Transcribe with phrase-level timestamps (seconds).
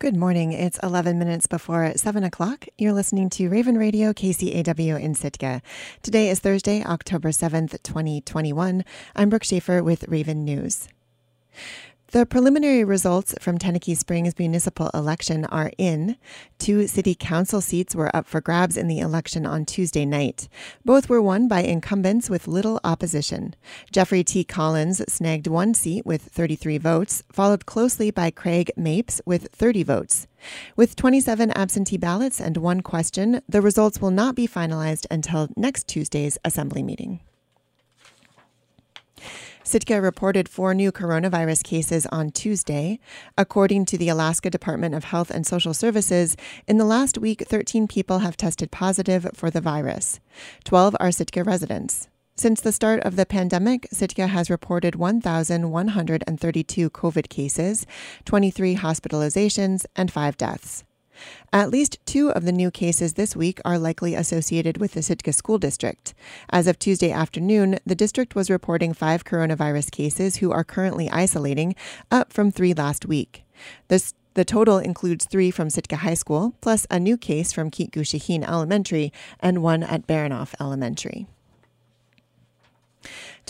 [0.00, 0.52] Good morning.
[0.54, 2.64] It's 11 minutes before 7 o'clock.
[2.78, 5.60] You're listening to Raven Radio KCAW in Sitka.
[6.00, 8.82] Today is Thursday, October 7th, 2021.
[9.14, 10.88] I'm Brooke Schaefer with Raven News.
[12.12, 16.16] The preliminary results from Tenakee Springs municipal election are in.
[16.58, 20.48] Two city council seats were up for grabs in the election on Tuesday night.
[20.84, 23.54] Both were won by incumbents with little opposition.
[23.92, 24.42] Jeffrey T.
[24.42, 30.26] Collins snagged one seat with 33 votes, followed closely by Craig Mapes with 30 votes.
[30.74, 35.86] With 27 absentee ballots and one question, the results will not be finalized until next
[35.86, 37.20] Tuesday's assembly meeting.
[39.70, 42.98] Sitka reported four new coronavirus cases on Tuesday.
[43.38, 47.86] According to the Alaska Department of Health and Social Services, in the last week, 13
[47.86, 50.18] people have tested positive for the virus.
[50.64, 52.08] 12 are Sitka residents.
[52.34, 57.86] Since the start of the pandemic, Sitka has reported 1,132 COVID cases,
[58.24, 60.82] 23 hospitalizations, and 5 deaths.
[61.52, 65.32] At least two of the new cases this week are likely associated with the Sitka
[65.32, 66.14] School District.
[66.50, 71.74] As of Tuesday afternoon, the district was reporting five coronavirus cases who are currently isolating,
[72.10, 73.44] up from three last week.
[73.88, 78.44] This the total includes three from Sitka High School, plus a new case from Keet
[78.44, 81.26] Elementary and one at Baranof Elementary.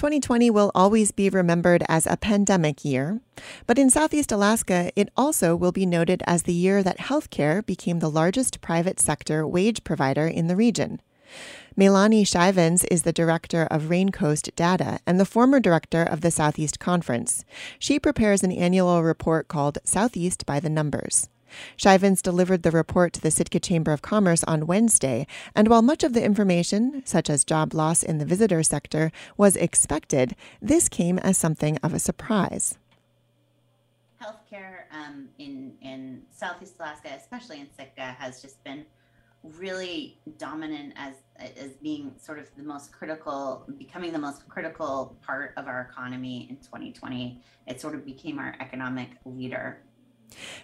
[0.00, 3.20] 2020 will always be remembered as a pandemic year,
[3.66, 7.98] but in Southeast Alaska, it also will be noted as the year that healthcare became
[7.98, 11.02] the largest private sector wage provider in the region.
[11.78, 16.80] Meilani Schijvens is the director of Raincoast Data and the former director of the Southeast
[16.80, 17.44] Conference.
[17.78, 21.28] She prepares an annual report called Southeast by the Numbers.
[21.76, 26.04] Schijvens delivered the report to the Sitka Chamber of Commerce on Wednesday, and while much
[26.04, 31.18] of the information, such as job loss in the visitor sector, was expected, this came
[31.18, 32.78] as something of a surprise.
[34.22, 38.84] Healthcare um, in in Southeast Alaska, especially in Sitka, has just been
[39.42, 41.14] really dominant as
[41.56, 46.46] as being sort of the most critical, becoming the most critical part of our economy
[46.50, 47.40] in 2020.
[47.66, 49.80] It sort of became our economic leader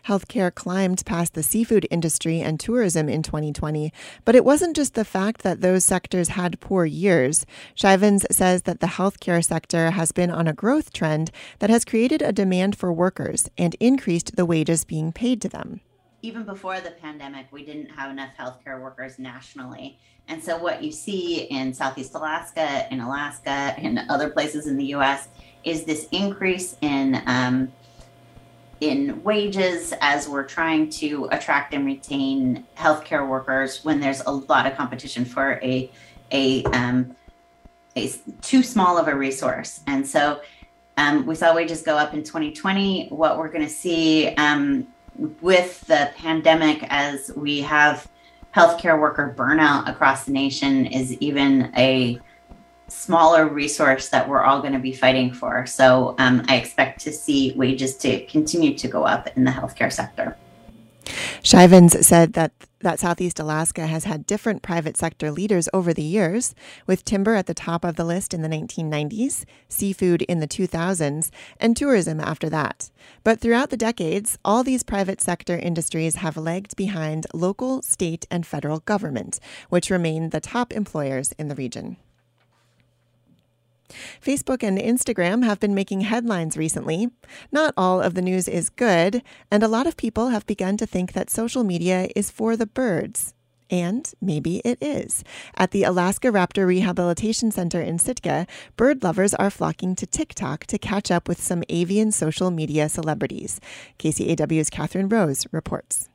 [0.06, 3.92] Healthcare climbed past the seafood industry and tourism in 2020,
[4.24, 7.46] but it wasn't just the fact that those sectors had poor years.
[7.76, 12.22] Schijvens says that the healthcare sector has been on a growth trend that has created
[12.22, 15.80] a demand for workers and increased the wages being paid to them.
[16.22, 19.98] Even before the pandemic, we didn't have enough healthcare workers nationally.
[20.28, 24.86] And so, what you see in Southeast Alaska, in Alaska, and other places in the
[24.86, 25.28] US
[25.62, 27.72] is this increase in um,
[28.80, 34.66] in wages as we're trying to attract and retain healthcare workers when there's a lot
[34.66, 35.90] of competition for a
[36.32, 37.16] a um,
[37.96, 39.80] a too small of a resource.
[39.86, 40.40] And so
[40.96, 43.08] um, we saw wages go up in 2020.
[43.08, 44.86] What we're going to see um,
[45.40, 48.08] with the pandemic as we have
[48.54, 52.18] healthcare worker burnout across the nation is even a
[52.88, 55.66] smaller resource that we're all going to be fighting for.
[55.66, 59.92] So um, I expect to see wages to continue to go up in the healthcare
[59.92, 60.36] sector.
[61.42, 66.54] Schijvens said that that Southeast Alaska has had different private sector leaders over the years,
[66.86, 71.30] with timber at the top of the list in the 1990s, seafood in the 2000s,
[71.58, 72.90] and tourism after that.
[73.24, 78.46] But throughout the decades, all these private sector industries have lagged behind local, state, and
[78.46, 81.96] federal government, which remain the top employers in the region.
[84.22, 87.10] Facebook and Instagram have been making headlines recently.
[87.52, 90.86] Not all of the news is good, and a lot of people have begun to
[90.86, 93.34] think that social media is for the birds.
[93.68, 95.24] And maybe it is.
[95.56, 100.78] At the Alaska Raptor Rehabilitation Center in Sitka, bird lovers are flocking to TikTok to
[100.78, 103.60] catch up with some avian social media celebrities.
[103.98, 106.08] KCAW's Catherine Rose reports.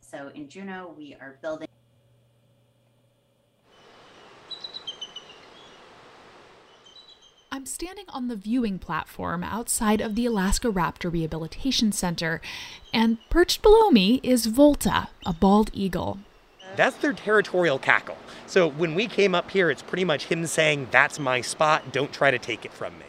[0.00, 1.66] So in Juneau, we are building.
[7.56, 12.42] I'm standing on the viewing platform outside of the Alaska Raptor Rehabilitation Center,
[12.92, 16.18] and perched below me is Volta, a bald eagle.
[16.76, 18.18] That's their territorial cackle.
[18.46, 22.12] So when we came up here, it's pretty much him saying, That's my spot, don't
[22.12, 23.06] try to take it from me.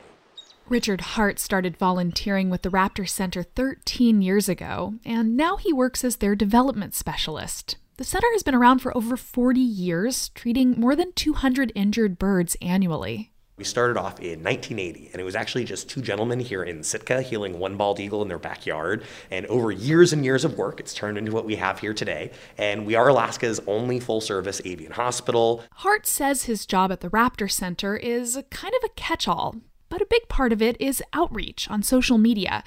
[0.69, 6.05] Richard Hart started volunteering with the Raptor Center 13 years ago, and now he works
[6.05, 7.75] as their development specialist.
[7.97, 12.55] The center has been around for over 40 years, treating more than 200 injured birds
[12.61, 13.33] annually.
[13.57, 17.23] We started off in 1980, and it was actually just two gentlemen here in Sitka
[17.23, 19.03] healing one bald eagle in their backyard.
[19.31, 22.29] And over years and years of work, it's turned into what we have here today.
[22.59, 25.63] And we are Alaska's only full service avian hospital.
[25.77, 29.55] Hart says his job at the Raptor Center is kind of a catch all,
[29.89, 32.63] but a big part of it is outreach on social media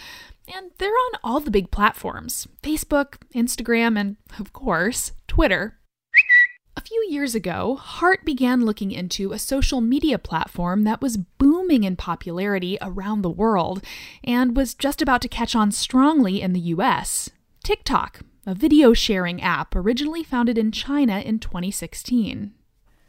[0.52, 5.78] and they're on all the big platforms Facebook, Instagram, and, of course, Twitter.
[6.90, 11.84] A few years ago, Hart began looking into a social media platform that was booming
[11.84, 13.81] in popularity around the world
[14.25, 17.31] and was just about to catch on strongly in the US
[17.62, 22.54] TikTok, a video sharing app originally founded in China in 2016.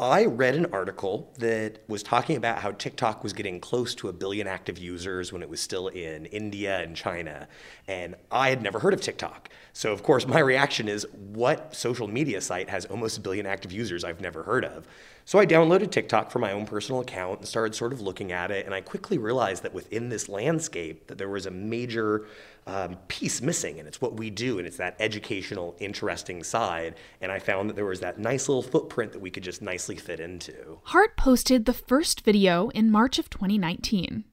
[0.01, 4.13] I read an article that was talking about how TikTok was getting close to a
[4.13, 7.48] billion active users when it was still in India and China.
[7.88, 9.50] And I had never heard of TikTok.
[9.74, 13.71] So, of course, my reaction is what social media site has almost a billion active
[13.71, 14.88] users I've never heard of?
[15.25, 18.50] So I downloaded TikTok for my own personal account and started sort of looking at
[18.50, 18.65] it.
[18.65, 22.25] And I quickly realized that within this landscape, that there was a major
[22.68, 26.96] um, piece missing, and it's what we do, and it's that educational, interesting side.
[27.22, 29.96] And I found that there was that nice little footprint that we could just nicely
[29.96, 30.80] fit into.
[30.84, 34.25] Hart posted the first video in March of 2019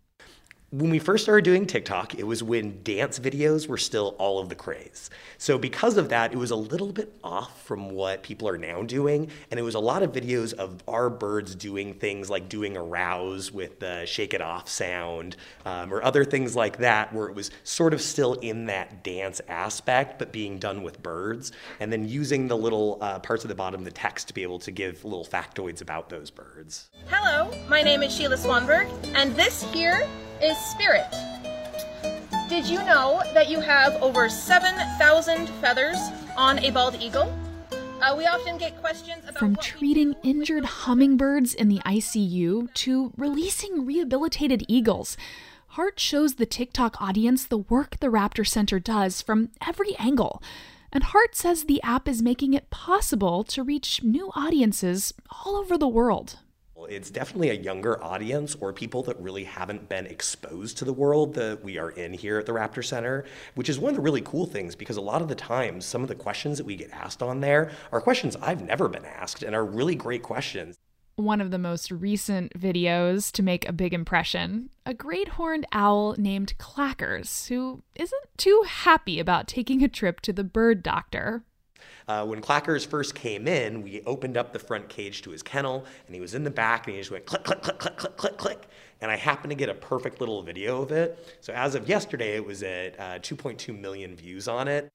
[0.70, 4.50] when we first started doing TikTok, it was when dance videos were still all of
[4.50, 5.08] the craze.
[5.38, 8.82] So, because of that, it was a little bit off from what people are now
[8.82, 9.30] doing.
[9.50, 12.82] And it was a lot of videos of our birds doing things like doing a
[12.82, 17.34] rouse with the shake it off sound um, or other things like that, where it
[17.34, 21.50] was sort of still in that dance aspect, but being done with birds.
[21.80, 24.42] And then using the little uh, parts at the bottom of the text to be
[24.42, 26.90] able to give little factoids about those birds.
[27.06, 30.06] Hello, my name is Sheila Swanberg, and this here
[30.42, 31.06] is spirit.
[32.48, 35.98] Did you know that you have over 7,000 feathers
[36.36, 37.32] on a bald eagle?
[38.00, 43.84] Uh, we often get questions about From treating injured hummingbirds in the ICU to releasing
[43.84, 45.16] rehabilitated eagles,
[45.72, 50.42] Hart shows the TikTok audience the work the Raptor Center does from every angle.
[50.92, 55.12] And Hart says the app is making it possible to reach new audiences
[55.44, 56.38] all over the world.
[56.88, 61.34] It's definitely a younger audience or people that really haven't been exposed to the world
[61.34, 63.24] that we are in here at the Raptor Center,
[63.54, 66.02] which is one of the really cool things because a lot of the times, some
[66.02, 69.42] of the questions that we get asked on there are questions I've never been asked
[69.42, 70.76] and are really great questions.
[71.16, 76.14] One of the most recent videos to make a big impression a great horned owl
[76.16, 81.44] named Clackers, who isn't too happy about taking a trip to the bird doctor.
[82.06, 85.84] Uh, when Clackers first came in, we opened up the front cage to his kennel,
[86.06, 88.16] and he was in the back, and he just went click, click, click, click, click,
[88.16, 88.68] click, click.
[89.00, 91.36] And I happened to get a perfect little video of it.
[91.40, 94.92] So as of yesterday, it was at uh, 2.2 million views on it.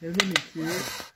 [0.00, 1.10] Isn't it cute?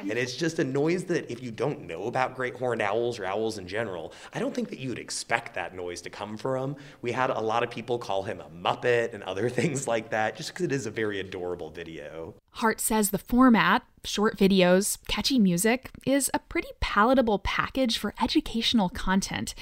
[0.00, 3.24] And it's just a noise that if you don't know about great horned owls or
[3.24, 6.76] owls in general, I don't think that you would expect that noise to come from.
[7.00, 10.36] We had a lot of people call him a Muppet and other things like that,
[10.36, 12.34] just because it is a very adorable video.
[12.56, 18.88] Hart says the format, short videos, catchy music, is a pretty palatable package for educational
[18.88, 19.54] content.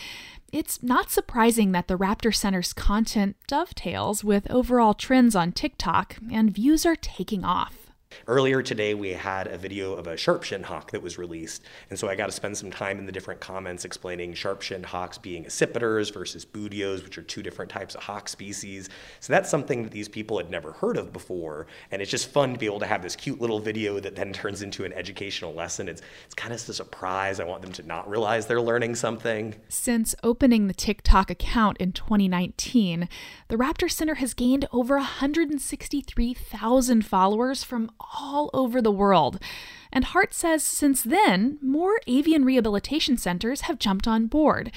[0.53, 6.53] It's not surprising that the Raptor Center's content dovetails with overall trends on TikTok, and
[6.53, 7.90] views are taking off.
[8.27, 12.09] Earlier today, we had a video of a sharp-shinned hawk that was released, and so
[12.09, 16.15] I got to spend some time in the different comments explaining sharp-shinned hawks being accipiters
[16.15, 18.89] versus buteos, which are two different types of hawk species.
[19.21, 22.53] So that's something that these people had never heard of before, and it's just fun
[22.53, 25.55] to be able to have this cute little video that then turns into an educational
[25.55, 25.89] lesson.
[25.89, 27.41] It's it's kind of a surprise.
[27.41, 29.57] I want them to not realize they're learning something.
[29.69, 33.09] Since opening the TikTok account in 2019,
[33.49, 39.39] the Raptor Center has gained over 163,000 followers from all over the world.
[39.93, 44.71] And Hart says since then, more avian rehabilitation centers have jumped on board,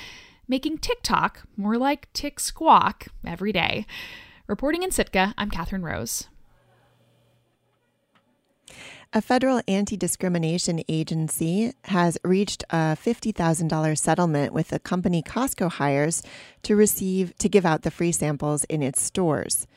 [0.47, 3.85] making TikTok more like Tick Squawk every day.
[4.47, 6.27] Reporting in Sitka, I'm Catherine Rose.
[9.15, 16.23] A federal anti discrimination agency has reached a $50,000 settlement with the company Costco hires
[16.63, 19.67] to receive to give out the free samples in its stores.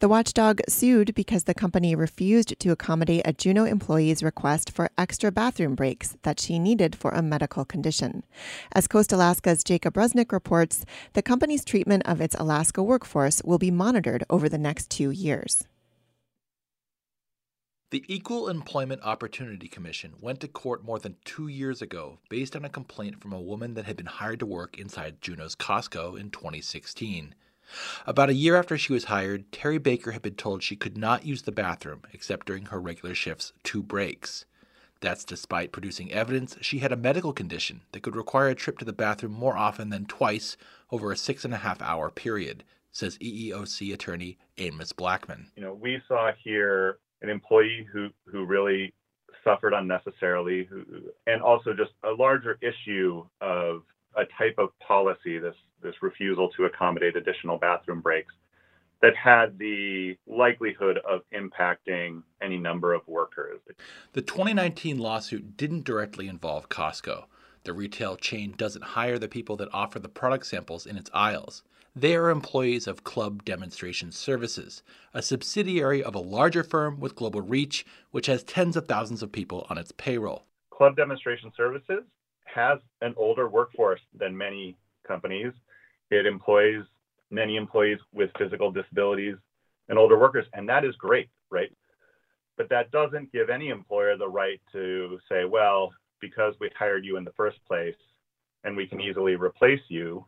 [0.00, 5.30] The watchdog sued because the company refused to accommodate a Juneau employee's request for extra
[5.30, 8.24] bathroom breaks that she needed for a medical condition.
[8.72, 13.70] As Coast Alaska's Jacob Resneck reports, the company's treatment of its Alaska workforce will be
[13.70, 15.64] monitored over the next two years.
[17.90, 22.64] The Equal Employment Opportunity Commission went to court more than two years ago based on
[22.64, 26.30] a complaint from a woman that had been hired to work inside Juneau's Costco in
[26.30, 27.34] 2016.
[28.06, 31.24] About a year after she was hired, Terry Baker had been told she could not
[31.24, 34.44] use the bathroom except during her regular shift's two breaks.
[35.00, 38.84] That's despite producing evidence she had a medical condition that could require a trip to
[38.84, 40.56] the bathroom more often than twice
[40.90, 45.50] over a six and a half hour period, says EEOC attorney Amos Blackman.
[45.56, 48.92] You know, we saw here an employee who who really
[49.42, 50.84] suffered unnecessarily, who,
[51.26, 53.82] and also just a larger issue of
[54.16, 58.32] a type of policy, this, this refusal to accommodate additional bathroom breaks,
[59.02, 63.60] that had the likelihood of impacting any number of workers.
[64.12, 67.24] The 2019 lawsuit didn't directly involve Costco.
[67.64, 71.62] The retail chain doesn't hire the people that offer the product samples in its aisles.
[71.96, 74.82] They are employees of Club Demonstration Services,
[75.12, 79.32] a subsidiary of a larger firm with global reach, which has tens of thousands of
[79.32, 80.44] people on its payroll.
[80.70, 82.04] Club Demonstration Services
[82.44, 84.76] has an older workforce than many
[85.10, 85.52] companies.
[86.10, 86.84] It employs
[87.30, 89.36] many employees with physical disabilities
[89.88, 91.72] and older workers, and that is great, right?
[92.56, 95.90] But that doesn't give any employer the right to say, well,
[96.20, 98.00] because we hired you in the first place
[98.64, 100.24] and we can easily replace you,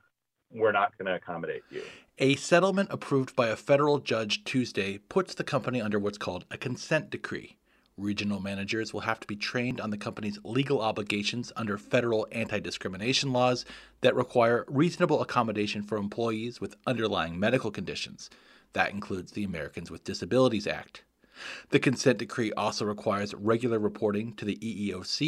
[0.50, 1.82] we're not going to accommodate you.
[2.18, 6.56] A settlement approved by a federal judge Tuesday puts the company under what's called a
[6.56, 7.56] consent decree.
[7.98, 12.58] Regional managers will have to be trained on the company's legal obligations under federal anti
[12.58, 13.66] discrimination laws
[14.00, 18.30] that require reasonable accommodation for employees with underlying medical conditions.
[18.72, 21.04] That includes the Americans with Disabilities Act.
[21.70, 25.22] The consent decree also requires regular reporting to the EEOC